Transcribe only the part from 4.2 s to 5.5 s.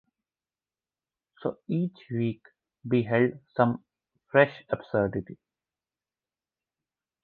fresh absurdity.